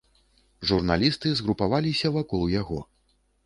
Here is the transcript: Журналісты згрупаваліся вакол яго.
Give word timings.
Журналісты 0.69 1.33
згрупаваліся 1.43 2.15
вакол 2.19 2.51
яго. 2.61 2.85